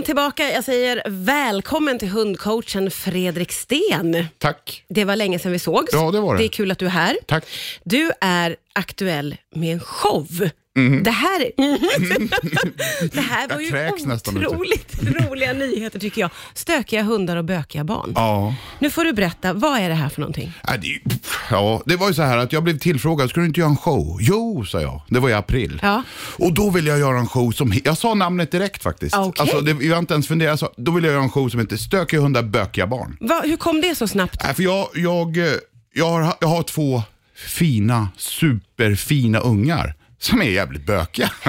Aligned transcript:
Välkommen 0.00 0.32
tillbaka. 0.34 0.52
Jag 0.52 0.64
säger 0.64 1.02
välkommen 1.06 1.98
till 1.98 2.08
hundcoachen 2.08 2.90
Fredrik 2.90 3.52
Sten. 3.52 4.26
Tack. 4.38 4.84
Det 4.88 5.04
var 5.04 5.16
länge 5.16 5.38
sedan 5.38 5.52
vi 5.52 5.58
sågs. 5.58 5.92
Ja, 5.92 6.10
det 6.10 6.20
var 6.20 6.34
det. 6.34 6.40
Det 6.40 6.46
är 6.46 6.48
kul 6.48 6.70
att 6.70 6.78
du 6.78 6.86
är 6.86 6.90
här. 6.90 7.16
Tack. 7.26 7.44
Du 7.84 8.12
är 8.20 8.56
aktuell 8.72 9.36
med 9.54 9.72
en 9.72 9.80
show. 9.80 10.50
Det 11.04 11.10
här, 11.10 11.38
det 13.14 13.20
här 13.20 13.48
var 13.48 13.60
ju 13.60 14.14
otroligt 14.14 15.02
roliga 15.28 15.52
nyheter 15.52 15.98
tycker 15.98 16.20
jag. 16.20 16.30
Stökiga 16.54 17.02
hundar 17.02 17.36
och 17.36 17.44
bökiga 17.44 17.84
barn. 17.84 18.12
Ja. 18.14 18.54
Nu 18.78 18.90
får 18.90 19.04
du 19.04 19.12
berätta, 19.12 19.52
vad 19.52 19.80
är 19.80 19.88
det 19.88 19.94
här 19.94 20.08
för 20.08 20.20
någonting? 20.20 20.52
Ja, 20.66 20.76
det, 20.76 21.00
ja, 21.50 21.82
det 21.86 21.96
var 21.96 22.08
ju 22.08 22.14
så 22.14 22.22
här 22.22 22.38
att 22.38 22.52
jag 22.52 22.64
blev 22.64 22.78
tillfrågad, 22.78 23.30
ska 23.30 23.40
du 23.40 23.46
inte 23.46 23.60
göra 23.60 23.70
en 23.70 23.76
show? 23.76 24.18
Jo, 24.20 24.64
sa 24.64 24.80
jag. 24.80 25.02
Det 25.08 25.18
var 25.18 25.28
i 25.28 25.32
april. 25.32 25.80
Ja. 25.82 26.02
Och 26.38 26.54
då 26.54 26.70
vill 26.70 26.86
jag 26.86 26.98
göra 26.98 27.18
en 27.18 27.26
show 27.26 27.50
som, 27.50 27.72
jag 27.84 27.98
sa 27.98 28.14
namnet 28.14 28.50
direkt 28.50 28.82
faktiskt. 28.82 29.14
Ah, 29.14 29.24
okej. 29.24 29.42
Alltså, 29.42 29.60
det, 29.60 29.84
jag 29.84 29.94
har 29.94 29.98
inte 29.98 30.14
ens 30.14 30.28
funderat, 30.28 30.50
jag 30.50 30.58
sa, 30.58 30.72
då 30.76 30.90
vill 30.90 31.04
jag 31.04 31.12
göra 31.12 31.22
en 31.22 31.30
show 31.30 31.48
som 31.48 31.60
heter 31.60 31.76
Stökiga 31.76 32.20
hundar, 32.20 32.42
bökiga 32.42 32.86
barn. 32.86 33.16
Va, 33.20 33.42
hur 33.44 33.56
kom 33.56 33.80
det 33.80 33.94
så 33.94 34.08
snabbt? 34.08 34.42
Nej, 34.44 34.54
för 34.54 34.62
jag, 34.62 34.88
jag, 34.94 35.36
eh, 35.38 35.44
jag, 35.94 36.10
har, 36.10 36.34
jag 36.40 36.48
har 36.48 36.62
två 36.62 37.02
fina, 37.34 38.08
superfina 38.16 39.38
ungar. 39.38 39.94
Som 40.22 40.40
är 40.42 40.44
jävligt 40.50 40.86
bökiga. 40.86 41.30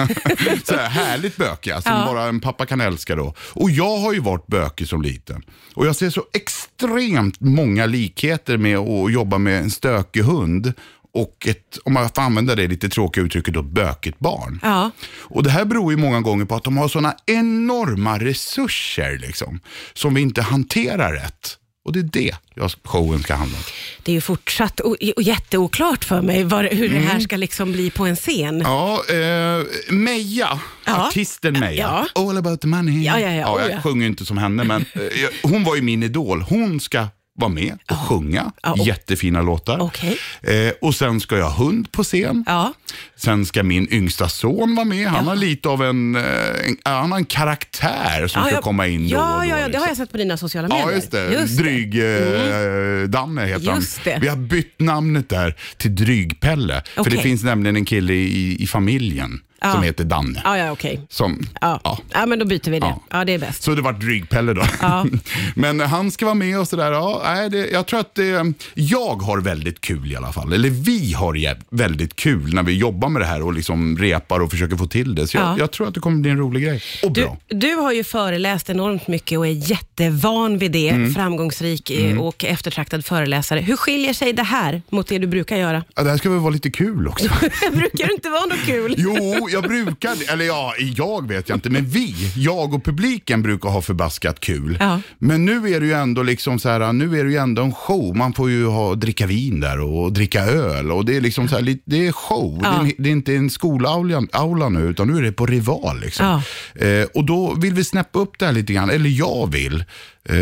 så 0.64 0.76
här, 0.76 0.88
härligt 0.88 1.36
bökiga, 1.36 1.82
som 1.82 1.92
Ja. 1.92 2.04
bara 2.06 2.24
en 2.24 2.40
pappa 2.40 2.66
kan 2.66 2.80
älska 2.80 3.16
då. 3.16 3.34
Och 3.38 3.70
jag 3.70 3.96
har 3.98 4.12
ju 4.12 4.20
varit 4.20 4.46
bökig 4.46 4.88
som 4.88 5.02
liten. 5.02 5.42
Och 5.74 5.86
jag 5.86 5.96
ser 5.96 6.10
så 6.10 6.24
extremt 6.34 7.40
många 7.40 7.86
likheter 7.86 8.56
med 8.56 8.78
att 8.78 9.12
jobba 9.12 9.38
med 9.38 9.58
en 9.60 9.70
stökig 9.70 10.22
hund 10.22 10.72
och 11.14 11.46
ett, 11.48 11.78
om 11.84 11.92
man 11.92 12.08
får 12.08 12.22
använda 12.22 12.54
det 12.54 12.66
lite 12.66 12.88
tråkiga 12.88 13.24
uttrycket, 13.24 13.54
då, 13.54 13.62
bökigt 13.62 14.18
barn. 14.18 14.60
Ja. 14.62 14.90
Och 15.20 15.42
Det 15.42 15.50
här 15.50 15.64
beror 15.64 15.92
ju 15.92 15.96
många 15.98 16.20
gånger 16.20 16.44
på 16.44 16.54
att 16.54 16.64
de 16.64 16.76
har 16.76 16.88
sådana 16.88 17.14
enorma 17.26 18.18
resurser 18.18 19.18
liksom, 19.18 19.60
som 19.94 20.14
vi 20.14 20.20
inte 20.20 20.42
hanterar 20.42 21.12
rätt. 21.12 21.58
Och 21.84 21.92
det 21.92 21.98
är 21.98 22.02
det 22.02 22.34
jag, 22.54 22.70
showen 22.84 23.22
ska 23.22 23.34
handla 23.34 23.58
om. 23.58 23.64
Det 24.02 24.12
är 24.12 24.14
ju 24.14 24.20
fortsatt 24.20 24.80
och 24.80 24.96
jätteoklart 25.20 26.04
för 26.04 26.22
mig 26.22 26.44
var, 26.44 26.68
hur 26.72 26.88
det 26.88 26.98
här 26.98 27.20
ska 27.20 27.36
liksom 27.36 27.72
bli 27.72 27.90
på 27.90 28.06
en 28.06 28.16
scen. 28.16 28.48
Mm. 28.48 28.60
Ja, 28.62 29.02
eh, 29.08 29.64
Meja, 29.94 30.60
Ja. 30.84 31.06
artisten 31.08 31.60
Meja. 31.60 32.06
Ja. 32.14 32.22
All 32.28 32.36
about 32.38 32.60
the 32.60 32.66
money. 32.66 33.02
Ja, 33.04 33.20
ja, 33.20 33.30
ja. 33.32 33.54
Oh, 33.56 33.60
jag 33.62 33.70
ja. 33.70 33.82
sjunger 33.82 34.06
inte 34.06 34.24
som 34.24 34.38
henne, 34.38 34.64
men 34.64 34.80
eh, 34.92 35.50
hon 35.50 35.64
var 35.64 35.76
ju 35.76 35.82
min 35.82 36.02
idol. 36.02 36.42
Hon 36.42 36.80
ska 36.80 37.06
vara 37.38 37.50
med 37.50 37.78
och 37.90 37.96
sjunga 38.08 38.52
Ja, 38.62 38.72
och- 38.72 38.78
jättefina 38.86 39.42
låtar. 39.42 39.78
Okej. 39.80 40.18
Eh, 40.42 40.72
och 40.80 40.94
sen 40.94 41.20
ska 41.20 41.36
jag 41.38 41.50
ha 41.50 41.64
hund 41.64 41.92
på 41.92 42.04
scen. 42.04 42.44
Ja. 42.46 42.72
Sen 43.16 43.46
ska 43.46 43.62
min 43.62 43.92
yngsta 43.92 44.28
son 44.28 44.74
vara 44.74 44.84
med. 44.84 45.08
Han 45.08 45.26
har 45.26 45.36
lite 45.36 45.68
av 45.68 45.82
en, 45.82 46.16
eh, 46.16 46.22
en, 46.66 46.76
han 46.82 47.10
har 47.12 47.18
en 47.18 47.24
karaktär 47.24 48.26
som 48.28 48.40
Ja, 48.40 48.46
ska 48.46 48.54
jag- 48.54 48.62
komma 48.64 48.86
in 48.86 49.08
då 49.08 49.14
ja, 49.14 49.34
och 49.34 49.42
då. 49.42 49.48
ja, 49.48 49.50
ja, 49.50 49.56
det 49.56 49.64
liksom. 49.66 49.80
har 49.82 49.88
jag 49.88 49.96
sett 49.96 50.10
på 50.12 50.16
dina 50.18 50.36
sociala 50.36 50.68
medier. 50.68 50.86
Ja, 50.88 50.92
just 50.94 51.10
det. 51.10 51.32
Just. 51.32 51.58
Dryg 51.58 51.98
eh, 51.98 53.08
Danne 53.08 53.46
heter 53.46 53.74
Just 53.74 53.96
han. 53.98 54.04
det. 54.14 54.18
Vi 54.20 54.28
har 54.28 54.36
bytt 54.36 54.80
namnet 54.80 55.28
där 55.28 55.56
till 55.76 55.94
Dryg-Pelle. 55.94 56.82
För 56.94 57.00
Okej. 57.00 57.12
det 57.16 57.22
finns 57.22 57.42
nämligen 57.44 57.76
en 57.76 57.84
kille 57.84 58.12
i, 58.14 58.62
i 58.62 58.66
familjen 58.66 59.40
Ja. 59.64 59.72
som 59.72 59.82
heter 59.82 60.04
Danne. 60.04 60.40
Ja, 60.44 60.58
ja, 60.58 60.70
okej. 60.72 61.00
Som, 61.08 61.46
Ja. 61.60 61.80
ja. 61.84 61.98
Ja. 62.12 62.26
men 62.26 62.38
då 62.38 62.44
byter 62.44 62.70
vi 62.70 62.80
det. 62.80 62.86
Ja, 62.86 63.02
Ja. 63.10 63.24
det 63.24 63.32
är 63.34 63.38
bäst. 63.38 63.62
Så 63.62 63.74
det 63.74 63.82
var 63.82 63.92
Dryg-Pelle 63.92 64.54
då. 64.54 64.62
Ja. 64.80 65.06
Men 65.54 65.80
han 65.80 66.10
ska 66.10 66.24
vara 66.24 66.34
med 66.34 66.58
och 66.58 66.68
sådär. 66.68 66.92
Ja, 66.92 67.22
nej, 67.24 67.50
det, 67.50 67.66
jag 67.70 67.86
tror 67.86 68.00
att 68.00 68.14
det, 68.14 68.52
jag 68.74 69.22
har 69.22 69.38
väldigt 69.40 69.80
kul 69.80 70.12
i 70.12 70.16
alla 70.16 70.32
fall. 70.32 70.52
Eller 70.52 70.70
vi 70.70 71.12
har 71.12 71.56
väldigt 71.76 72.16
kul 72.16 72.54
när 72.54 72.62
vi 72.62 72.72
jobbar 72.82 73.08
med 73.08 73.22
det 73.22 73.26
här 73.26 73.42
och 73.42 73.52
liksom 73.54 73.98
repar 73.98 74.40
och 74.40 74.50
försöker 74.50 74.76
få 74.76 74.86
till 74.86 75.14
det. 75.14 75.26
Så 75.26 75.36
jag, 75.36 75.42
Ja. 75.44 75.56
jag 75.58 75.70
tror 75.70 75.88
att 75.88 75.94
det 75.94 76.00
kommer 76.00 76.20
bli 76.20 76.30
en 76.30 76.38
rolig 76.38 76.62
grej. 76.62 76.82
Och 77.02 77.12
Du, 77.12 77.22
bra. 77.22 77.36
du 77.48 77.74
har 77.74 77.92
ju 77.92 78.04
föreläst 78.04 78.70
enormt 78.70 79.08
mycket 79.08 79.38
och 79.38 79.46
är 79.46 79.70
jättevan 79.70 80.58
vid 80.58 80.72
det. 80.72 80.88
Mm. 80.88 81.14
Framgångsrik 81.14 81.90
eh, 81.90 82.18
och 82.20 82.44
eftertraktad 82.44 83.04
föreläsare. 83.04 83.60
Hur 83.60 83.76
skiljer 83.76 84.12
sig 84.12 84.32
det 84.32 84.42
här 84.42 84.82
mot 84.90 85.06
det 85.08 85.18
du 85.18 85.26
brukar 85.26 85.56
göra? 85.56 85.84
Ja, 85.96 86.02
det 86.02 86.10
här 86.10 86.16
ska 86.16 86.30
väl 86.30 86.38
vara 86.38 86.50
lite 86.52 86.70
kul 86.70 87.08
också. 87.08 87.28
brukar 87.72 88.06
det 88.06 88.12
inte 88.12 88.28
vara 88.30 88.46
något 88.46 88.66
kul? 88.66 88.94
Jo, 88.98 89.48
jag 89.52 89.62
brukar, 89.62 90.32
eller 90.32 90.44
ja, 90.44 90.74
jag 90.96 91.28
vet 91.28 91.48
jag 91.48 91.56
inte, 91.56 91.70
men 91.70 91.84
vi, 91.86 92.14
jag 92.36 92.74
och 92.74 92.84
publiken 92.84 93.42
brukar 93.42 93.68
ha 93.68 93.82
förbaskat 93.82 94.40
kul. 94.40 94.76
Ja. 94.80 95.00
Men 95.18 95.44
nu 95.44 95.68
är 95.74 95.80
det 95.80 95.86
ju 95.86 95.92
ändå 95.92 96.22
liksom 96.22 96.58
så 96.58 96.68
här, 96.68 96.92
nu 96.92 97.20
är 97.20 97.24
det 97.24 97.30
ju 97.30 97.36
ändå 97.36 97.62
en 97.62 97.72
show. 97.74 98.16
Man 98.16 98.32
får 98.32 98.50
ju 98.50 98.66
ha, 98.66 98.94
dricka 98.94 99.26
vin 99.26 99.60
där 99.60 99.80
och 99.80 100.12
dricka 100.12 100.42
öl 100.44 100.92
och 100.92 101.04
det 101.04 101.16
är 101.16 101.20
liksom 101.20 101.48
så 101.48 101.54
här, 101.56 101.76
det 101.84 102.06
är 102.06 102.12
show. 102.12 102.60
Ja. 102.62 102.71
Det, 102.80 102.90
är, 102.90 102.94
det 102.98 103.08
är 103.08 103.12
inte 103.12 103.34
en 103.34 103.50
skolaula 103.50 104.22
aula 104.32 104.68
nu, 104.68 104.80
utan 104.80 105.08
nu 105.08 105.18
är 105.18 105.22
det 105.22 105.32
på 105.32 105.46
Rival. 105.46 106.00
Liksom. 106.00 106.42
Eh, 106.74 107.04
och 107.14 107.24
då 107.24 107.54
vill 107.54 107.74
vi 107.74 107.84
snäppa 107.84 108.18
upp 108.18 108.38
det 108.38 108.46
här 108.46 108.52
lite 108.52 108.72
grann, 108.72 108.90
eller 108.90 109.10
jag 109.10 109.52
vill. 109.52 109.84
Eh, 110.28 110.36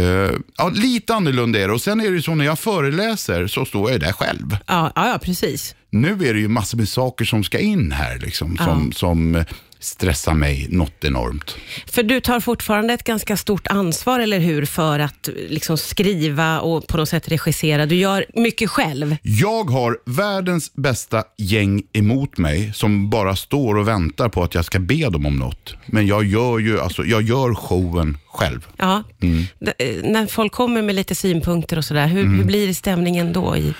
ja, 0.57 0.69
lite 0.75 1.15
annorlunda 1.15 1.59
är 1.59 1.69
det. 1.69 1.75
Och 1.75 1.81
sen 1.81 2.01
är 2.01 2.11
det 2.11 2.23
så 2.23 2.35
när 2.35 2.45
jag 2.45 2.59
föreläser 2.59 3.47
så 3.47 3.65
står 3.65 3.91
jag 3.91 4.01
där 4.01 4.13
själv. 4.13 4.57
Ja, 4.67 4.93
ja, 4.95 5.09
ja 5.09 5.19
precis. 5.23 5.75
Nu 5.91 6.13
är 6.13 6.35
det 6.35 6.41
ju 6.41 6.49
massor 6.49 6.79
med 6.79 6.89
saker 6.89 7.25
som 7.25 7.45
ska 7.45 7.59
in 7.59 7.93
här 7.93 8.19
liksom, 8.19 8.57
som, 8.57 8.93
som 8.93 9.45
stressar 9.81 10.35
mig 10.35 10.67
något 10.71 11.05
enormt. 11.05 11.57
För 11.87 12.03
du 12.03 12.21
tar 12.21 12.41
fortfarande 12.41 12.95
ett 12.95 13.05
ganska 13.05 13.37
stort 13.37 13.67
ansvar, 13.67 14.21
eller 14.21 14.39
hur, 14.39 14.65
för 14.65 14.99
att 14.99 15.29
liksom 15.49 15.79
skriva 15.79 16.61
och 16.61 16.87
på 16.87 16.97
något 16.97 17.09
sätt 17.09 17.29
regissera. 17.29 17.87
Du 17.87 17.95
gör 17.95 18.25
mycket 18.35 18.71
själv. 18.71 19.17
Jag 19.23 19.65
har 19.71 19.99
världens 20.07 20.75
bästa 20.75 21.25
gäng 21.39 21.83
emot 21.93 22.39
mig 22.39 22.73
som 22.75 23.11
bara 23.11 23.37
står 23.37 23.75
och 23.77 23.89
väntar 23.89 24.29
på 24.29 24.43
att 24.43 24.55
jag 24.55 24.65
ska 24.65 24.79
be 24.79 25.09
dem 25.11 25.27
om 25.27 25.37
något. 25.37 25.75
Men 25.87 26.07
jag 26.07 26.25
gör 26.25 26.59
ju 26.59 26.81
alltså, 26.81 27.05
jag 27.05 27.23
gör 27.23 27.55
showen 27.55 28.19
själv. 28.33 28.67
Ja. 28.77 29.03
Mm. 29.23 29.45
Eh, 29.79 29.97
när 30.05 30.27
folk 30.27 30.53
kommer 30.53 30.83
med 30.83 30.95
lite 30.95 31.15
synpunkter 31.15 31.77
och 31.79 31.85
sådär, 31.85 32.07
hur, 32.07 32.21
Mm. 32.21 32.39
hur 32.39 32.45
blir 32.45 32.75
stämningen 32.75 33.33
då 33.33 33.57
i. 33.57 33.75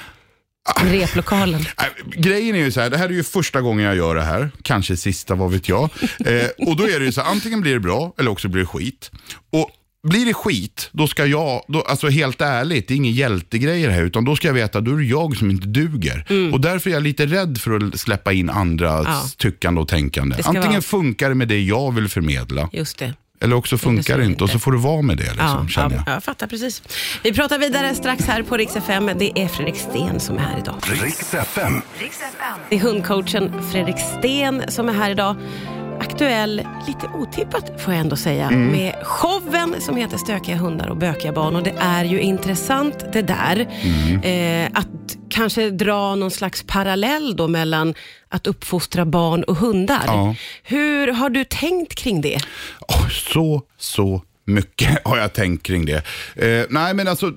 replokalen? 0.85 1.65
Grejen 2.17 2.57
är 2.57 2.61
ju 2.61 2.73
så 2.73 2.81
här, 2.81 2.91
det 2.91 2.99
här 2.99 3.09
är 3.09 3.13
ju 3.13 3.23
första 3.23 3.61
gången 3.61 3.85
jag 3.87 3.97
gör 3.97 4.15
det 4.15 4.23
här, 4.23 4.51
kanske 4.63 4.97
sista, 4.97 5.35
vad 5.35 5.51
vet 5.53 5.69
jag. 5.69 5.83
Eh, 6.27 6.47
och 6.69 6.77
då 6.77 6.89
är 6.89 6.99
det 7.01 7.07
ju 7.07 7.13
så 7.13 7.21
här, 7.21 7.31
antingen 7.31 7.61
blir 7.61 7.73
det 7.75 7.81
bra 7.81 8.15
eller 8.19 8.31
också 8.31 8.49
blir 8.49 8.61
det 8.63 8.67
skit. 8.67 9.11
Och 9.53 9.71
blir 10.09 10.27
det 10.27 10.35
skit, 10.35 10.89
då 10.93 11.07
ska 11.07 11.27
jag, 11.27 11.63
då, 11.69 11.81
alltså 11.81 12.09
helt 12.09 12.41
ärligt, 12.41 12.89
det 12.89 12.95
är 12.95 12.97
ingen 12.97 13.13
hjältegrejer 13.13 13.91
här, 13.91 14.03
utan 14.03 14.25
då 14.25 14.37
ska 14.37 14.47
jag 14.49 14.55
veta, 14.55 14.81
då 14.81 14.91
är 14.93 14.97
det 14.97 15.05
jag 15.05 15.37
som 15.37 15.51
inte 15.51 15.67
duger. 15.67 16.25
Och 16.53 16.61
därför 16.61 16.91
är 16.91 16.95
jag 16.95 17.03
lite 17.03 17.27
rädd 17.27 17.59
för 17.61 17.77
att 17.77 18.01
släppa 18.01 18.33
in 18.33 18.51
andras 18.51 19.07
Ja. 19.07 19.23
tyckande 19.37 19.81
och 19.81 19.89
tänkande. 19.89 20.37
Antingen 20.45 20.71
vara- 20.71 20.83
funkar 20.83 21.29
det 21.29 21.35
med 21.35 21.49
det 21.49 21.61
jag 21.61 21.95
vill 21.95 22.09
förmedla, 22.09 22.69
Just 22.73 22.99
det. 22.99 23.15
Eller 23.41 23.57
också 23.57 23.79
funkar 23.79 24.19
det 24.19 24.25
inte 24.25 24.45
och 24.45 24.51
så 24.51 24.59
får 24.59 24.73
det 24.73 24.79
vara 24.79 25.03
med 25.03 25.17
det, 25.17 25.23
liksom, 25.23 25.39
Ja, 25.63 25.69
känner 25.69 25.97
ja, 25.97 26.03
jag. 26.07 26.15
jag 26.15 26.25
fattar 26.25 26.47
precis. 26.47 26.83
Vi 27.23 27.33
pratar 27.33 27.59
vidare 27.59 27.95
strax 27.95 28.25
här 28.27 28.43
på 28.43 28.57
Rix 28.57 28.77
FM. 28.77 29.11
Det 29.19 29.39
är 29.43 29.49
Fredrik 29.49 29.77
Sten 29.77 30.21
som 30.21 30.37
är 30.37 30.41
här 30.41 30.59
idag. 30.59 30.75
Riks 31.03 31.35
FM. 31.35 31.83
Det 32.69 32.77
är 32.77 32.81
hundcoachen 32.81 33.63
Fredrik 33.73 33.97
Sten 34.19 34.63
som 34.69 34.89
är 34.89 34.93
här 34.93 35.11
idag. 35.11 35.37
Aktuell, 36.01 36.63
lite 36.87 37.07
otippat 37.15 37.81
får 37.83 37.93
jag 37.95 38.01
ändå 38.01 38.17
säga, 38.17 38.47
Mm. 38.47 38.67
med 38.67 38.95
showen 39.05 39.75
som 39.81 39.97
heter 39.97 40.17
Stökiga 40.17 40.57
hundar 40.57 40.89
och 40.89 40.97
bökiga 40.97 41.33
barn. 41.33 41.57
Och 41.57 41.63
det 41.63 41.75
är 41.81 42.05
ju 42.05 42.21
intressant 42.21 43.05
det 43.13 43.23
där. 43.23 43.69
Mm. 43.83 44.65
Eh, 44.65 44.71
att 44.81 45.00
kanske 45.31 45.71
dra 45.71 46.15
någon 46.15 46.31
slags 46.31 46.65
parallell 46.67 47.37
då 47.37 47.49
mellan 47.49 47.95
att 48.29 48.47
uppfostra 48.47 49.05
barn 49.05 49.45
och 49.45 49.57
hundar. 49.57 50.03
Ja. 50.07 50.35
Hur 50.63 51.13
har 51.13 51.31
du 51.31 51.45
tänkt 51.45 51.95
kring 51.95 52.21
det? 52.21 52.41
Så, 53.11 53.63
så 53.79 54.23
mycket 54.45 54.99
har 55.05 55.19
jag 55.19 55.33
tänkt 55.33 55.67
kring 55.67 55.87
det. 55.87 56.03
Eh, 56.35 56.67
nej, 56.71 56.95
men 56.95 57.09
alltså, 57.09 57.33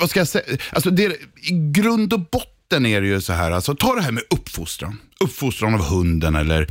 vad 0.00 0.10
ska 0.10 0.20
jag 0.20 0.28
säga? 0.28 0.44
Alltså, 0.70 0.90
det, 0.90 1.04
I 1.42 1.70
grund 1.72 2.12
och 2.12 2.20
botten 2.20 2.86
är 2.86 3.00
det 3.00 3.06
ju 3.06 3.20
så 3.20 3.32
här, 3.32 3.50
alltså, 3.50 3.74
ta 3.74 3.94
det 3.94 4.02
här 4.02 4.12
med 4.12 4.22
uppfostran. 4.30 5.00
Uppfostran 5.20 5.74
av 5.74 5.84
hunden 5.84 6.34
eller 6.36 6.66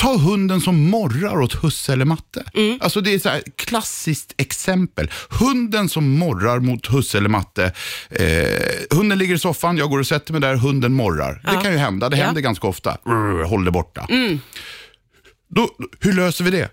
Ta 0.00 0.16
hunden 0.16 0.60
som 0.60 0.90
morrar 0.90 1.36
åt 1.40 1.54
husse 1.54 1.92
eller 1.92 2.04
matte. 2.04 2.44
Alltså 2.80 3.00
det 3.00 3.10
är 3.26 3.30
här 3.30 3.42
klassiskt 3.56 4.34
exempel. 4.36 5.10
Hunden 5.30 5.88
som 5.88 6.10
morrar 6.18 6.60
mot 6.60 6.86
husse 6.86 7.18
eller 7.18 7.28
matte. 7.28 7.72
Eh, 8.10 8.96
hunden 8.96 9.18
ligger 9.18 9.34
i 9.34 9.38
soffan, 9.38 9.76
jag 9.76 9.90
går 9.90 9.98
och 9.98 10.06
sätter 10.06 10.32
mig 10.32 10.40
där, 10.40 10.54
hunden 10.56 10.92
morrar. 10.92 11.42
Det 11.44 11.62
kan 11.62 11.72
ju 11.72 11.78
hända, 11.78 12.08
det 12.08 12.16
Ja. 12.16 12.24
händer 12.24 12.40
ganska 12.40 12.66
ofta. 12.66 12.96
Håll 13.46 13.64
det 13.64 13.70
borta. 13.70 14.06
Då, 15.54 15.68
hur 16.00 16.12
löser 16.12 16.44
vi 16.44 16.50
det? 16.50 16.68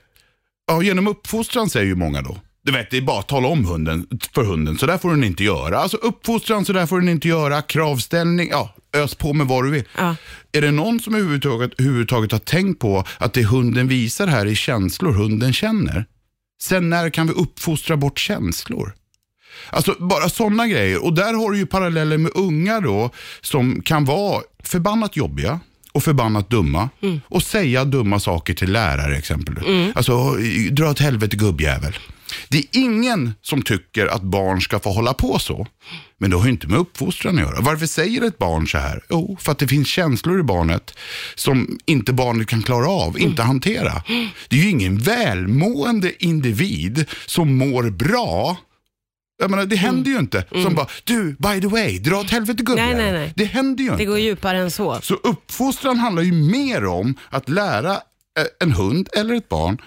Ja, 0.67 0.81
genom 0.81 1.07
uppfostran 1.07 1.69
säger 1.69 1.85
ju 1.85 1.95
många 1.95 2.21
då. 2.21 2.37
Du 2.67 2.73
vet, 2.73 2.91
det 2.91 2.97
är 2.97 3.01
bara 3.01 3.19
att 3.19 3.27
tala 3.27 3.47
om 3.47 3.65
hunden, 3.65 4.07
för 4.35 4.43
hunden, 4.43 4.77
så 4.77 4.85
där 4.85 4.97
får 4.97 5.09
den 5.09 5.23
inte 5.23 5.43
göra. 5.43 5.77
Alltså 5.79 5.97
uppfostran, 5.97 6.65
så 6.65 6.73
där 6.73 6.85
får 6.85 6.99
den 6.99 7.09
inte 7.09 7.27
göra. 7.27 7.61
Kravställning, 7.61 8.49
ja, 8.51 8.75
ös 8.93 9.15
på 9.15 9.33
med 9.33 9.47
vad 9.47 9.63
du 9.63 9.71
vill. 9.71 9.83
Ja. 9.97 10.15
Är 10.51 10.61
det 10.61 10.71
någon 10.71 10.99
som 10.99 11.15
överhuvudtaget, 11.15 11.71
överhuvudtaget 11.77 12.31
har 12.31 12.39
tänkt 12.39 12.79
på 12.79 13.03
att 13.17 13.33
det 13.33 13.43
hunden 13.43 13.87
visar 13.87 14.27
här 14.27 14.45
är 14.45 14.55
känslor 14.55 15.11
hunden 15.11 15.53
känner? 15.53 16.05
Sen 16.61 16.89
när 16.89 17.09
kan 17.09 17.27
vi 17.27 17.33
uppfostra 17.33 17.97
bort 17.97 18.19
känslor? 18.19 18.93
Alltså 19.69 19.95
bara 19.99 20.29
sådana 20.29 20.67
grejer. 20.67 21.05
Och 21.05 21.13
där 21.13 21.33
har 21.33 21.51
du 21.51 21.57
ju 21.57 21.65
paralleller 21.65 22.17
med 22.17 22.31
unga 22.35 22.79
då 22.79 23.09
som 23.41 23.81
kan 23.81 24.05
vara 24.05 24.41
förbannat 24.63 25.15
jobbiga 25.15 25.59
och 25.91 26.03
förbannat 26.03 26.49
dumma 26.49 26.89
och 27.23 27.43
säga 27.43 27.85
dumma 27.85 28.19
saker 28.19 28.53
till 28.53 28.71
lärare 28.71 29.17
exempelvis. 29.17 29.95
Alltså, 29.95 30.35
dra 30.71 30.89
åt 30.89 30.99
helvete 30.99 31.35
gubbjävel. 31.35 31.97
Det 32.49 32.57
är 32.57 32.65
ingen 32.71 33.33
som 33.41 33.61
tycker 33.61 34.07
att 34.07 34.21
barn 34.21 34.61
ska 34.61 34.79
få 34.79 34.91
hålla 34.91 35.13
på 35.13 35.39
så. 35.39 35.67
Men 36.19 36.29
det 36.29 36.37
har 36.37 36.43
ju 36.43 36.51
inte 36.51 36.67
med 36.67 36.79
uppfostran 36.79 37.35
att 37.35 37.41
göra. 37.41 37.61
Varför 37.61 37.85
säger 37.85 38.21
ett 38.21 38.37
barn 38.37 38.67
så 38.67 38.77
här? 38.77 39.01
Jo, 39.09 39.37
för 39.39 39.51
att 39.51 39.59
det 39.59 39.67
finns 39.67 39.87
känslor 39.87 40.39
i 40.39 40.43
barnet 40.43 40.93
som 41.35 41.79
inte 41.85 42.13
barnet 42.13 42.47
kan 42.47 42.63
klara 42.63 42.87
av, 42.89 43.19
inte 43.19 43.41
hantera. 43.43 44.03
Det 44.49 44.55
är 44.59 44.63
ju 44.63 44.69
ingen 44.69 44.97
välmående 44.97 46.25
individ 46.25 47.05
som 47.25 47.57
mår 47.57 47.89
bra 47.89 48.57
jag 49.39 49.49
menar, 49.51 49.65
det 49.65 49.75
händer 49.75 50.11
ju 50.11 50.17
inte. 50.17 50.43
Som 50.51 50.75
bara, 50.75 50.87
du, 51.03 51.35
by 51.39 51.61
the 51.61 51.67
way, 51.67 51.99
dra 51.99 52.17
åt 52.19 52.31
helvete 52.31 52.63
gubbe. 52.63 52.85
Nej, 52.85 52.95
nej, 52.95 53.11
nej. 53.11 53.33
Det 53.35 53.45
händer 53.45 53.83
ju 53.83 53.89
Det 53.89 53.93
inte. 53.93 54.05
går 54.05 54.19
djupare 54.19 54.57
än 54.57 54.71
så. 54.71 54.99
Så 55.01 55.13
uppfostran 55.13 55.97
handlar 55.99 56.23
ju 56.23 56.31
mer 56.31 56.85
om 56.85 57.15
att 57.29 57.49
lära 57.49 57.91
eh, 57.91 57.99
en 58.59 58.71
hund 58.71 59.09
eller 59.17 59.35
ett 59.35 59.49
barn 59.49 59.77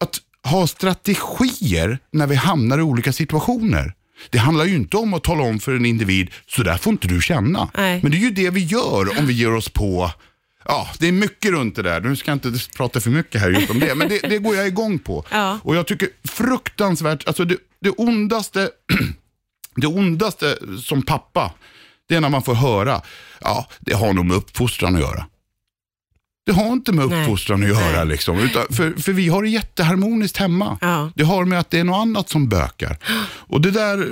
att 0.00 0.20
ha 0.48 0.66
strategier 0.66 1.98
när 2.12 2.26
vi 2.26 2.34
hamnar 2.34 2.78
i 2.78 2.82
olika 2.82 3.12
situationer. 3.12 3.94
Det 4.30 4.38
handlar 4.38 4.64
ju 4.64 4.74
inte 4.74 4.96
om 4.96 5.14
att 5.14 5.24
tala 5.24 5.42
om 5.42 5.60
för 5.60 5.72
en 5.74 5.86
individ, 5.86 6.30
så 6.46 6.62
där 6.62 6.76
får 6.76 6.90
inte 6.90 7.08
du 7.08 7.22
känna. 7.22 7.70
Nej. 7.76 8.02
Men 8.02 8.10
det 8.10 8.16
är 8.16 8.20
ju 8.20 8.30
det 8.30 8.50
vi 8.50 8.64
gör 8.64 9.18
om 9.18 9.26
vi 9.26 9.32
ger 9.32 9.54
oss 9.54 9.68
på 9.68 10.10
Ja, 10.64 10.88
det 10.98 11.08
är 11.08 11.12
mycket 11.12 11.50
runt 11.50 11.76
det 11.76 11.82
där. 11.82 12.00
Nu 12.00 12.16
ska 12.16 12.30
jag 12.30 12.36
inte 12.36 12.52
prata 12.76 13.00
för 13.00 13.10
mycket 13.10 13.40
här 13.40 13.50
just 13.50 13.70
om 13.70 13.80
det, 13.80 13.94
men 13.94 14.08
det, 14.08 14.18
det 14.18 14.38
går 14.38 14.56
jag 14.56 14.66
igång 14.66 14.98
på. 14.98 15.24
Ja. 15.30 15.58
Och 15.62 15.76
jag 15.76 15.86
tycker 15.86 16.08
fruktansvärt, 16.24 17.26
alltså 17.26 17.44
det, 17.44 17.56
det 17.80 17.90
ondaste 17.90 18.70
det 19.76 19.86
ondaste 19.86 20.58
som 20.82 21.02
pappa, 21.02 21.52
det 22.08 22.14
är 22.14 22.20
när 22.20 22.28
man 22.28 22.42
får 22.42 22.54
höra, 22.54 23.02
ja, 23.40 23.68
det 23.80 23.94
har 23.94 24.12
nog 24.12 24.26
med 24.26 24.36
uppfostran 24.36 24.94
att 24.94 25.00
göra. 25.00 25.26
Det 26.48 26.54
har 26.54 26.72
inte 26.72 26.92
med 26.92 27.08
Nej. 27.08 27.22
uppfostran 27.22 27.62
att 27.62 27.68
göra, 27.68 27.96
Nej. 27.96 28.06
liksom, 28.06 28.38
utan, 28.38 28.66
för, 28.70 29.02
för 29.02 29.12
vi 29.12 29.28
har 29.28 29.42
det 29.42 29.48
jätteharmoniskt 29.48 30.36
hemma. 30.36 30.78
Ja. 30.80 31.10
Det 31.14 31.24
har 31.24 31.44
med 31.44 31.58
att 31.60 31.70
det 31.70 31.78
är 31.78 31.84
något 31.84 32.00
annat 32.02 32.28
som 32.28 32.48
bökar. 32.48 32.98
Och 33.24 33.60
det 33.60 33.70
där, 33.70 34.08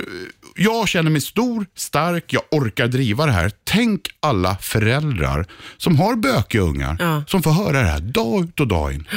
jag 0.55 0.87
känner 0.87 1.11
mig 1.11 1.21
stor, 1.21 1.65
stark, 1.75 2.33
jag 2.33 2.41
orkar 2.51 2.87
driva 2.87 3.25
det 3.25 3.31
här. 3.31 3.51
Tänk 3.63 4.01
alla 4.19 4.57
föräldrar 4.57 5.45
som 5.77 5.95
har 5.99 6.15
bökiga 6.15 6.61
ungar, 6.61 6.97
Ja. 6.99 7.23
som 7.27 7.43
får 7.43 7.51
höra 7.51 7.81
det 7.81 7.87
här 7.87 7.99
dag 7.99 8.43
ut 8.43 8.59
och 8.59 8.67
dag 8.67 8.93
in. 8.93 9.07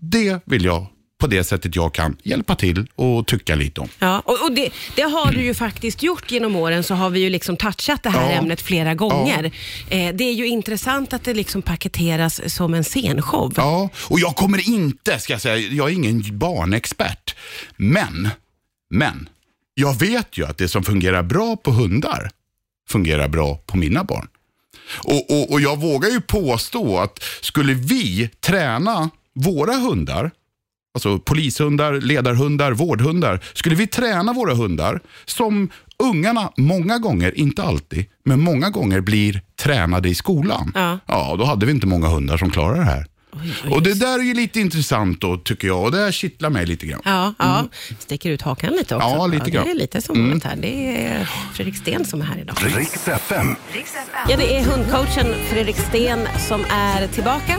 Det 0.00 0.40
vill 0.46 0.64
jag, 0.64 0.86
på 1.24 1.28
det 1.28 1.44
sättet 1.44 1.76
jag 1.76 1.94
kan, 1.94 2.16
hjälpa 2.22 2.54
till 2.56 2.86
och 2.94 3.26
tycka 3.26 3.54
lite 3.54 3.80
om. 3.80 3.88
Ja, 3.98 4.22
och, 4.24 4.42
och 4.42 4.52
det, 4.52 4.70
det 4.96 5.02
har 5.02 5.32
du 5.32 5.42
ju 5.42 5.54
faktiskt 5.54 6.02
gjort 6.02 6.30
genom 6.30 6.56
åren, 6.56 6.84
så 6.84 6.94
har 6.94 7.10
vi 7.10 7.20
ju 7.20 7.30
liksom 7.30 7.56
touchat 7.56 8.02
det 8.02 8.10
här 8.10 8.30
Ja. 8.32 8.38
ämnet 8.38 8.60
flera 8.60 8.94
gånger. 8.94 9.44
Eh, 9.90 10.14
det 10.14 10.24
är 10.24 10.32
ju 10.32 10.46
intressant 10.46 11.12
att 11.12 11.24
det 11.24 11.34
liksom 11.34 11.62
paketeras 11.62 12.54
som 12.54 12.74
en 12.74 12.84
scenshow. 12.84 13.52
Ja, 13.56 13.88
och 14.08 14.20
jag 14.20 14.36
kommer 14.36 14.68
inte, 14.68 15.18
ska 15.18 15.32
jag 15.32 15.40
säga, 15.40 15.56
jag 15.56 15.88
är 15.90 15.92
ingen 15.94 16.38
barnexpert. 16.38 17.36
Men, 17.76 18.28
men, 18.90 19.28
jag 19.74 19.98
vet 20.00 20.38
ju 20.38 20.46
att 20.46 20.58
det 20.58 20.68
som 20.68 20.82
fungerar 20.82 21.22
bra 21.22 21.56
på 21.56 21.70
hundar 21.70 22.30
fungerar 22.88 23.28
bra 23.28 23.56
på 23.66 23.76
mina 23.76 24.04
barn. 24.04 24.28
Och, 24.98 25.30
och, 25.30 25.52
och 25.52 25.60
jag 25.60 25.80
vågar 25.80 26.10
ju 26.10 26.20
påstå 26.20 26.98
att 26.98 27.22
skulle 27.40 27.74
vi 27.74 28.30
träna 28.40 29.10
våra 29.34 29.72
hundar, 29.72 30.30
alltså 30.94 31.18
polishundar, 31.18 32.00
ledarhundar, 32.00 32.72
vårdhundar, 32.72 33.40
skulle 33.52 33.74
vi 33.74 33.86
träna 33.86 34.32
våra 34.32 34.54
hundar 34.54 35.00
som 35.24 35.68
ungarna 35.98 36.52
många 36.56 36.98
gånger, 36.98 37.38
inte 37.38 37.62
alltid, 37.62 38.04
men 38.24 38.40
många 38.40 38.70
gånger 38.70 39.00
blir 39.00 39.42
tränade 39.62 40.08
i 40.08 40.14
skolan. 40.14 40.72
Ja. 40.74 40.98
ja 41.06 41.36
då 41.38 41.44
hade 41.44 41.66
vi 41.66 41.72
inte 41.72 41.86
många 41.86 42.08
hundar 42.08 42.36
som 42.36 42.50
klarar 42.50 42.76
det 42.76 42.84
här. 42.84 43.06
Oj. 43.32 43.70
Och 43.70 43.82
det 43.82 43.94
där 43.94 44.18
är 44.18 44.22
ju 44.22 44.34
lite 44.34 44.60
intressant 44.60 45.20
då 45.20 45.36
tycker 45.36 45.68
jag 45.68 45.84
och 45.84 45.92
det 45.92 45.98
här 45.98 46.12
kittlar 46.12 46.50
mig 46.50 46.66
lite 46.66 46.86
grann. 46.86 47.00
Ja, 47.04 47.34
ja. 47.38 47.68
sticker 47.98 48.30
ut 48.30 48.42
hakan 48.42 48.72
lite 48.72 48.96
också. 48.96 49.08
Mm. 49.08 49.18
Ja, 49.18 49.26
lite 49.26 49.44
det 49.44 49.50
grann. 49.50 49.64
Mm. 49.64 49.76
är 49.76 49.80
lite 49.80 50.00
som 50.00 50.20
vanligt 50.20 50.44
här. 50.44 50.56
Det 50.56 51.06
är 51.06 51.30
Fredrik 51.54 51.76
Sten 51.76 52.04
som 52.04 52.20
är 52.20 52.24
här 52.24 52.38
idag. 52.38 52.56
Riks 52.76 53.08
FM. 53.08 53.56
Ja, 54.28 54.36
det 54.36 54.56
är 54.56 54.64
hundcoachen 54.64 55.34
Fredrik 55.50 55.76
Sten 55.76 56.28
som 56.48 56.64
är 56.70 57.06
tillbaka. 57.06 57.58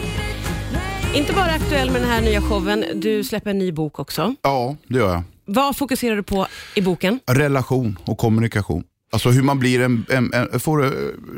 Inte 1.15 1.33
bara 1.33 1.45
aktuell 1.51 1.91
med 1.91 2.01
den 2.01 2.09
här 2.09 2.21
nya 2.21 2.41
showen, 2.41 2.85
du 2.95 3.23
släpper 3.23 3.49
en 3.49 3.57
ny 3.57 3.71
bok 3.71 3.99
också. 3.99 4.35
Ja, 4.41 4.75
det 4.87 4.97
gör 4.99 5.09
jag. 5.13 5.23
Vad 5.45 5.77
fokuserar 5.77 6.15
du 6.15 6.23
på 6.23 6.47
i 6.75 6.81
boken? 6.81 7.19
Relation 7.27 7.99
och 8.05 8.17
kommunikation. 8.17 8.83
Alltså 9.11 9.29
hur 9.29 9.43
man 9.43 9.59
blir 9.59 9.81
en, 9.81 10.05
en, 10.09 10.33
en 10.33 10.59
får, 10.59 10.85
eh, 10.85 10.91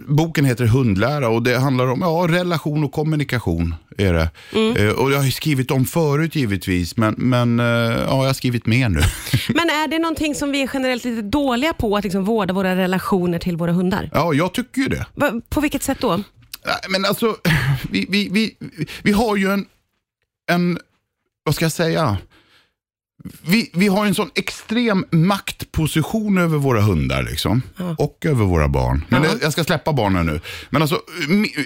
boken 0.08 0.46
heter 0.46 0.66
Hundlära 0.66 1.30
och 1.30 1.44
det 1.44 1.58
handlar 1.60 1.88
om 1.88 2.02
ja, 2.02 2.26
relation 2.30 2.84
och 2.84 2.92
kommunikation. 2.92 3.76
är 3.98 4.14
det. 4.14 4.30
Eh, 4.86 4.90
och 4.92 5.12
Jag 5.12 5.18
har 5.20 5.30
skrivit 5.32 5.72
om 5.72 5.86
förut 5.86 6.36
givetvis, 6.36 6.98
men, 6.98 7.16
men 7.18 7.60
eh, 7.60 7.66
ja, 7.66 8.08
jag 8.08 8.26
har 8.28 8.34
skrivit 8.34 8.66
mer 8.66 8.90
nu. 8.90 9.00
Men 9.50 9.70
är 9.70 9.88
det 9.88 10.00
någonting 10.00 10.36
som 10.36 10.52
vi 10.52 10.62
är 10.64 10.70
generellt 10.74 11.04
lite 11.06 11.22
dåliga 11.22 11.74
på, 11.74 11.98
att 11.98 12.04
liksom 12.04 12.26
vårda 12.26 12.54
våra 12.54 12.76
relationer 12.76 13.40
till 13.40 13.58
våra 13.58 13.72
hundar? 13.72 14.10
ja, 14.14 14.34
jag 14.34 14.54
tycker 14.54 14.82
ju 14.82 14.88
det. 14.88 15.06
Va- 15.16 15.42
På 15.50 15.62
vilket 15.62 15.84
sätt 15.84 15.98
då? 16.02 16.24
Men 16.90 17.06
alltså, 17.06 17.38
vi, 17.92 18.06
vi, 18.10 18.30
vi, 18.30 18.56
vi 19.04 19.12
har 19.12 19.36
ju 19.36 19.52
en, 19.54 19.66
en, 20.52 20.80
vad 21.44 21.56
ska 21.56 21.66
jag 21.66 21.72
säga? 21.72 22.18
Vi, 23.42 23.72
vi 23.74 23.88
har 23.88 24.06
en 24.06 24.16
sån 24.16 24.30
extrem 24.36 25.06
maktposition 25.12 26.38
över 26.38 26.58
våra 26.58 26.82
hundar 26.82 27.24
liksom. 27.24 27.62
och 27.98 28.26
över 28.26 28.46
våra 28.46 28.68
barn. 28.68 29.06
Men 29.10 29.24
Ja. 29.24 29.30
jag 29.42 29.52
ska 29.52 29.64
släppa 29.64 29.94
barnen 29.94 30.26
nu. 30.26 30.42
Men 30.70 30.82
alltså, 30.82 31.02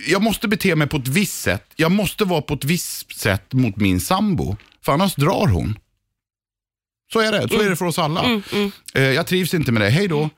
jag 0.08 0.22
måste 0.22 0.48
bete 0.48 0.76
mig 0.76 0.88
på 0.88 0.98
ett 0.98 1.08
visst 1.08 1.42
sätt. 1.42 1.66
Jag 1.76 1.92
måste 1.92 2.26
vara 2.26 2.42
på 2.42 2.54
ett 2.54 2.64
visst 2.66 3.20
sätt 3.20 3.54
mot 3.54 3.76
min 3.76 4.02
sambo, 4.02 4.58
för 4.86 4.92
annars 4.92 5.16
drar 5.16 5.48
hon. 5.48 5.78
Så 7.14 7.20
är 7.20 7.32
det, 7.32 7.50
så 7.50 7.62
är 7.62 7.70
det 7.70 7.76
för 7.76 7.86
oss 7.86 8.00
alla. 8.00 8.42
Eh, 8.94 9.02
Jag 9.04 9.28
trivs 9.28 9.54
inte 9.54 9.72
med 9.72 9.82
det, 9.82 9.90
hej 9.90 10.08
då. 10.08 10.30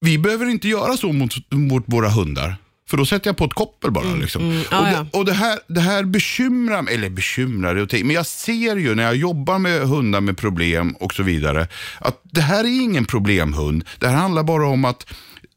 Vi 0.00 0.18
behöver 0.18 0.46
inte 0.46 0.68
göra 0.68 0.96
så 0.96 1.12
mot, 1.12 1.34
mot 1.52 1.84
våra 1.86 2.08
hundar. 2.08 2.56
För 2.90 2.96
då 2.96 3.06
sätter 3.06 3.28
jag 3.28 3.36
på 3.36 3.44
ett 3.44 3.54
koppel 3.54 3.90
bara. 3.90 4.14
Liksom. 4.14 4.64
Ja, 4.70 4.78
och 4.78 4.84
det, 4.84 5.18
och 5.18 5.24
det, 5.24 5.32
här, 5.32 5.58
det 5.66 5.80
här 5.80 6.04
bekymrar 6.04 6.82
mig, 6.82 6.94
eller 6.94 7.10
bekymrar, 7.10 7.74
det 7.74 7.82
och 7.82 7.88
ting, 7.88 8.06
men 8.06 8.16
jag 8.16 8.26
ser 8.26 8.76
ju 8.76 8.94
när 8.94 9.02
jag 9.02 9.16
jobbar 9.16 9.58
med 9.58 9.88
hundar 9.88 10.20
med 10.20 10.36
problem 10.36 10.96
och 11.00 11.14
så 11.14 11.22
vidare, 11.22 11.68
att 11.98 12.20
det 12.22 12.40
här 12.40 12.64
är 12.64 12.82
ingen 12.82 13.04
problemhund. 13.04 13.84
Det 13.98 14.08
här 14.08 14.16
handlar 14.16 14.42
bara 14.42 14.66
om 14.66 14.84
att 14.84 15.06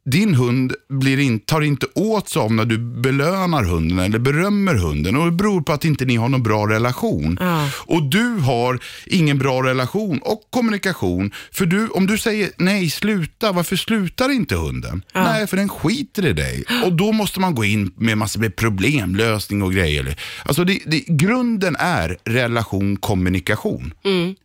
din 0.05 0.35
hund 0.35 0.73
blir 0.89 1.19
in, 1.19 1.39
tar 1.39 1.61
inte 1.61 1.85
åt 1.95 2.29
sig 2.29 2.41
av 2.41 2.53
när 2.53 2.65
du 2.65 2.77
belönar 2.77 3.63
hunden 3.63 4.00
eller 4.00 4.19
berömmer 4.19 4.75
hunden. 4.75 5.15
Och 5.15 5.25
Det 5.25 5.31
beror 5.31 5.61
på 5.61 5.73
att 5.73 5.85
inte 5.85 6.05
ni 6.05 6.15
har 6.15 6.29
någon 6.29 6.44
bra 6.44 6.69
relation. 6.69 7.38
Ja. 7.41 7.69
Och 7.75 8.03
du 8.03 8.29
har 8.29 8.79
ingen 9.05 9.38
bra 9.38 9.63
relation 9.63 10.19
och 10.21 10.41
kommunikation. 10.50 11.31
För 11.51 11.65
du, 11.65 11.88
om 11.88 12.07
du 12.07 12.17
säger 12.17 12.50
nej, 12.57 12.89
sluta, 12.89 13.51
varför 13.51 13.75
slutar 13.75 14.29
inte 14.29 14.55
hunden? 14.55 15.03
Nej, 15.13 15.48
för 15.48 15.57
den 15.57 15.69
skiter 15.69 16.25
i 16.25 16.33
dig. 16.33 16.63
Och 16.86 16.93
då 16.93 17.12
måste 17.12 17.39
man 17.39 17.55
gå 17.55 17.65
in 17.65 17.91
med 17.98 18.17
massor 18.17 18.39
med 18.39 18.55
problemlösning 18.55 19.62
och 19.62 19.74
grejer. 19.74 20.15
Alltså 20.45 20.63
det, 20.63 20.79
det, 20.86 21.00
grunden 21.07 21.75
är 21.79 22.17
relation, 22.25 22.98
kommunikation. 22.98 23.93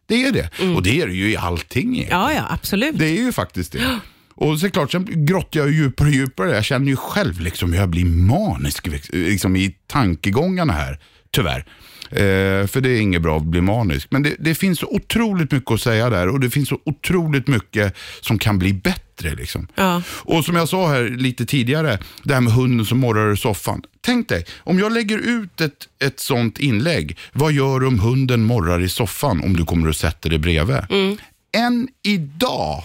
Det 0.07 0.25
är 0.25 0.33
det. 0.33 0.51
Och 0.77 0.83
det 0.83 1.01
är 1.01 1.07
det 1.07 1.15
ju 1.15 1.31
i 1.31 1.37
allting. 1.37 1.95
egentligen. 1.95 2.21
Ja, 2.21 2.33
ja, 2.33 2.47
absolut. 2.51 2.99
Det 2.99 3.07
är 3.07 3.23
ju 3.23 3.33
faktiskt 3.33 3.73
det. 3.73 4.01
Och 4.41 4.61
så 4.61 4.71
klart, 4.71 4.91
sen 4.91 5.27
grottar 5.27 5.61
jag 5.61 5.71
djupare 5.71 6.09
och 6.09 6.15
djupare. 6.15 6.55
Jag 6.55 6.65
känner 6.65 6.87
ju 6.87 6.97
själv 6.97 7.41
liksom 7.41 7.73
hur 7.73 7.81
jag 7.81 7.89
blir 7.89 8.05
manisk 8.05 8.87
liksom, 9.13 9.57
i 9.57 9.75
tankegångarna 9.87 10.73
här, 10.73 10.99
tyvärr. 11.31 11.65
Eh, 12.11 12.67
för 12.67 12.81
det 12.81 12.91
är 12.91 13.01
inget 13.01 13.23
bra 13.23 13.37
att 13.37 13.45
bli 13.45 13.61
manisk. 13.61 14.09
Men 14.11 14.23
det, 14.23 14.37
det 14.39 14.55
finns 14.55 14.79
så 14.79 14.87
otroligt 14.87 15.53
mycket 15.53 15.71
att 15.71 15.81
säga 15.81 16.11
där 16.11 16.29
och 16.29 16.41
det 16.41 16.51
finns 16.51 16.69
så 16.69 16.79
otroligt 16.85 17.47
mycket 17.47 17.97
som 18.21 18.39
kan 18.39 18.59
bli 18.59 18.73
bättre. 18.73 19.35
Liksom. 19.35 19.69
Ja. 19.75 20.03
Och 20.09 20.45
som 20.45 20.57
jag 20.57 20.69
sa 20.69 20.89
här 20.89 21.05
lite 21.05 21.47
tidigare, 21.47 21.99
det 22.23 22.35
här 22.35 22.41
med 22.41 22.53
hunden 22.53 22.87
som 22.87 22.99
morrar 22.99 23.33
i 23.33 23.37
soffan. 23.37 23.83
Tänk 24.01 24.29
dig, 24.29 24.45
om 24.59 24.79
jag 24.79 24.93
lägger 24.93 25.19
ut 25.19 25.61
ett, 25.61 25.89
ett 26.05 26.21
sånt 26.21 26.59
inlägg, 26.59 27.19
vad 27.33 27.53
gör 27.53 27.81
du 27.81 27.87
om 27.87 27.99
hunden 28.01 28.43
morrar 28.43 28.81
i 28.81 28.89
soffan 28.89 29.41
om 29.45 29.57
du 29.57 29.65
kommer 29.65 29.89
och 29.89 29.97
sätter 29.97 30.31
dig 30.31 30.39
bredvid? 30.39 30.77
Än 31.57 31.89
idag, 32.03 32.85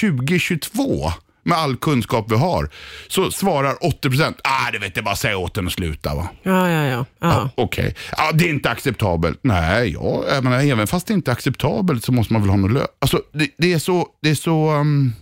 2022, 0.00 1.12
med 1.42 1.58
all 1.58 1.76
kunskap 1.76 2.30
vi 2.30 2.36
har, 2.36 2.70
så 3.08 3.30
svarar 3.30 3.74
80% 3.74 4.34
ah, 4.44 4.70
det 4.72 4.78
vet 4.78 4.96
jag 4.96 5.04
bara 5.04 5.16
säga 5.16 5.38
åt 5.38 5.54
den 5.54 5.66
att 5.66 5.72
sluta. 5.72 6.14
Va? 6.14 6.28
Ja, 6.42 6.70
ja, 6.70 6.84
ja. 6.86 7.04
ja. 7.20 7.50
Okej, 7.54 7.94
ja, 8.16 8.32
det 8.34 8.44
är 8.44 8.48
inte 8.48 8.70
acceptabelt. 8.70 9.38
Nej, 9.42 9.90
ja, 9.92 10.24
jag 10.28 10.44
menar, 10.44 10.58
även 10.60 10.86
fast 10.86 11.06
det 11.06 11.14
inte 11.14 11.30
är 11.30 11.32
acceptabelt 11.32 12.04
så 12.04 12.12
måste 12.12 12.32
man 12.32 12.42
väl 12.42 12.50
ha 12.50 12.56
något 12.56 12.70
lö- 12.70 12.86
Alltså, 13.00 13.20
det, 13.32 13.48
det 13.58 13.72
är 13.72 13.78
så, 13.78 14.06
det 14.22 14.30
är 14.30 14.34
så, 14.34 14.70
um, 14.72 15.12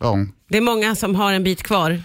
ja. 0.00 0.16
Det 0.48 0.56
är 0.56 0.60
många 0.62 0.94
som 0.94 1.14
har 1.14 1.32
en 1.32 1.44
bit 1.44 1.62
kvar. 1.62 2.02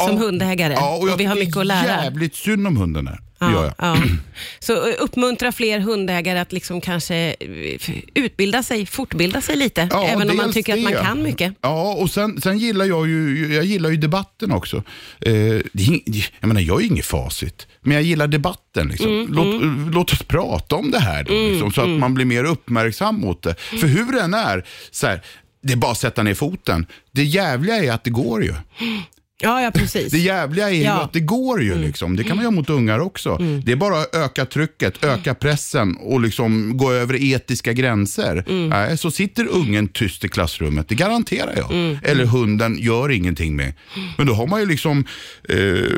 som 0.00 0.16
Ja. 0.16 0.18
hundägare 0.18 0.72
Ja, 0.72 0.96
och, 0.96 1.08
jag 1.08 1.16
vi 1.16 1.24
har 1.24 1.34
mycket 1.34 1.56
att 1.56 1.66
lära. 1.66 1.86
jävligt 2.04 2.34
synd 2.34 2.66
om 2.66 2.76
hunden 2.76 3.04
där. 3.04 3.20
Det 3.38 3.52
gör 3.52 3.64
jag. 3.64 3.74
Ja. 3.78 3.96
Så 4.58 4.88
eh, 4.88 4.94
uppmuntra 4.98 5.52
fler 5.52 5.80
hundägare 5.80 6.38
att 6.38 6.52
liksom 6.52 6.80
kanske 6.80 7.16
eh, 7.40 7.90
utbilda 8.14 8.62
sig, 8.62 8.86
fortbilda 8.86 9.40
sig 9.40 9.56
lite, 9.56 9.88
Ja, 9.90 10.06
även 10.06 10.30
om 10.30 10.36
man 10.36 10.52
tycker 10.52 10.72
att 10.74 10.82
man 10.82 10.92
det. 10.92 10.98
kan 10.98 11.22
mycket. 11.22 11.54
Ja, 11.60 11.92
och 11.92 12.10
sen, 12.10 12.40
sen 12.40 12.58
gillar 12.58 12.84
jag 12.84 13.08
ju, 13.08 13.54
jag 13.54 13.64
gillar 13.64 13.90
ju 13.90 13.96
debatten 13.96 14.52
också. 14.52 14.76
Eh, 15.20 15.32
det 15.72 16.00
jag 16.40 16.48
menar, 16.48 16.60
jag 16.60 16.82
är 16.82 16.86
inget 16.86 17.06
facit, 17.06 17.66
men 17.80 17.94
jag 17.94 18.02
gillar 18.02 18.26
debatten. 18.26 18.88
Liksom. 18.88 19.08
Mm, 19.08 19.32
låt, 19.32 19.94
låt 19.94 20.12
oss 20.12 20.22
prata 20.22 20.76
om 20.76 20.90
det 20.90 21.00
här 21.00 21.24
då, 21.24 21.32
liksom, 21.32 21.72
så 21.72 21.80
att 21.80 21.88
man 21.88 22.14
blir 22.14 22.24
mer 22.24 22.44
uppmärksam 22.44 23.20
mot 23.20 23.42
det. 23.42 23.54
Mm. 23.70 23.80
För 23.80 23.88
hur 23.88 24.12
den 24.12 24.34
är, 24.34 24.64
så 24.90 25.06
här, 25.06 25.22
det 25.62 25.72
är 25.72 25.76
bara 25.76 25.92
att 25.92 25.98
sätta 25.98 26.22
ner 26.22 26.34
foten. 26.34 26.86
Det 27.12 27.24
jävliga 27.24 27.76
är 27.76 27.92
att 27.92 28.04
det 28.04 28.10
går 28.10 28.44
ju. 28.44 28.54
Ja, 29.42 29.62
ja 29.62 29.70
precis. 29.70 30.12
Det 30.12 30.18
jävliga 30.18 30.68
är 30.70 30.74
ju 30.74 30.82
Ja. 30.82 30.90
Mm. 30.92 31.04
att 31.04 31.12
det 31.12 31.20
går 31.20 31.62
ju. 31.62 31.74
Liksom. 31.78 32.16
Det 32.16 32.24
kan 32.24 32.36
man 32.36 32.42
göra 32.42 32.54
mot 32.54 32.70
ungar 32.70 32.98
också. 32.98 33.38
Det 33.64 33.72
är 33.72 33.76
bara 33.76 34.00
att 34.00 34.14
öka 34.14 34.46
trycket, 34.46 35.04
öka 35.04 35.34
pressen 35.34 35.96
och 35.96 36.20
liksom 36.20 36.76
gå 36.76 36.92
över 36.92 37.22
etiska 37.22 37.72
gränser. 37.72 38.44
Mm. 38.48 38.96
Så 38.96 39.10
sitter 39.10 39.46
ungen 39.46 39.88
tyst 39.88 40.24
i 40.24 40.28
klassrummet, 40.28 40.88
det 40.88 40.94
garanterar 40.94 41.54
jag. 41.56 41.72
Mm. 41.72 41.98
Eller 42.02 42.24
hunden 42.26 42.76
gör 42.80 43.10
ingenting 43.10 43.56
med. 43.56 43.72
Men 44.18 44.26
då 44.26 44.34
har 44.34 44.46
man 44.46 44.60
ju 44.60 44.66
liksom 44.66 45.04
eh, 45.48 45.56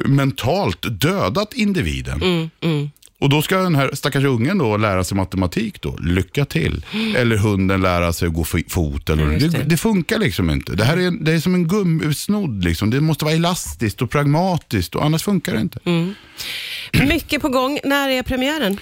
mentalt 0.08 1.00
dödat 1.00 1.54
individen. 1.54 2.50
Mm, 3.20 3.24
Och 3.26 3.28
då 3.30 3.42
ska 3.42 3.56
den 3.58 3.74
här 3.74 3.90
stackars 3.94 4.24
ungen 4.24 4.58
då 4.58 4.76
lära 4.76 5.04
sig 5.04 5.16
matematik 5.16 5.82
då. 5.82 5.96
Lycka 5.96 6.44
till. 6.44 6.84
Eller 7.16 7.36
hunden 7.36 7.80
lära 7.80 8.12
sig 8.12 8.28
att 8.28 8.34
gå 8.34 8.42
fo- 8.44 8.68
fot. 8.70 9.10
Eller, 9.10 9.26
det. 9.26 9.48
det. 9.48 9.64
Det, 9.64 9.76
funkar 9.76 10.18
liksom 10.18 10.50
inte. 10.50 10.72
Det 10.72 10.84
här 10.84 10.96
är, 10.96 11.10
det 11.24 11.32
är 11.32 11.40
som 11.40 11.54
en 11.54 11.68
gummisnodd. 11.68 12.64
Liksom. 12.64 12.90
Det 12.90 13.00
måste 13.00 13.24
vara 13.24 13.34
elastiskt 13.34 14.02
och 14.02 14.10
pragmatiskt 14.10 14.94
och 14.94 15.04
annars 15.04 15.22
funkar 15.22 15.54
det 15.54 15.60
inte. 15.60 15.78
Mm. 15.84 16.14
Mycket 17.08 17.42
på 17.42 17.48
gång. 17.48 17.78
När 17.84 18.08
är 18.08 18.22
premiären? 18.22 18.78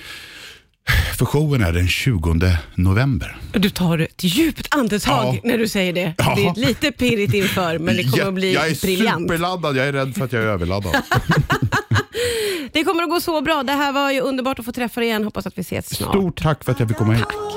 För 1.19 1.25
showen 1.27 1.63
är 1.63 1.73
den 1.73 1.89
20 1.89 2.39
november. 2.75 3.37
Du 3.53 3.71
tar 3.71 3.99
ett 3.99 4.25
djupt 4.25 4.69
andetag 4.71 5.35
Ja. 5.35 5.41
när 5.45 5.59
du 5.59 5.69
säger 5.69 5.93
det. 5.93 6.15
Ja. 6.19 6.35
Det 6.37 6.47
är 6.63 6.67
lite 6.67 6.93
pirrigt 6.93 7.35
inför, 7.35 7.79
men 7.79 7.97
det 7.97 8.03
kommer 8.03 8.19
Jag- 8.19 8.29
att 8.29 8.35
bli 8.35 8.55
jag 8.55 8.69
är 8.69 8.81
briljant. 8.83 9.23
superladdad, 9.31 9.77
jag 9.77 9.87
är 9.87 9.93
rädd 9.93 10.15
för 10.17 10.25
att 10.25 10.33
jag 10.33 10.43
är 10.43 10.47
överladdad. 10.47 10.97
Det 12.77 12.85
kommer 12.85 13.03
att 13.03 13.11
gå 13.11 13.21
så 13.21 13.41
bra. 13.41 13.63
Det 13.63 13.73
här 13.73 13.93
var 13.93 14.11
ju 14.11 14.21
underbart 14.21 14.59
att 14.59 14.65
få 14.65 14.73
träffa 14.73 15.01
dig 15.01 15.09
igen. 15.09 15.25
Hoppas 15.25 15.47
att 15.47 15.59
vi 15.59 15.61
ses 15.61 15.97
snart. 15.97 16.11
Stort 16.11 16.43
tack 16.43 16.65
för 16.65 16.73
att 16.73 16.81
jag 16.81 16.89
fick 16.89 16.99
komma 16.99 17.13
hit. 17.13 17.57